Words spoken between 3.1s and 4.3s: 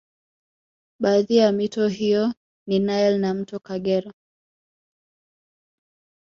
na mto Kagera